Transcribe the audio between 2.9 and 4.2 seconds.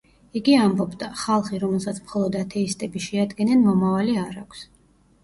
შეადგენენ, მომავალი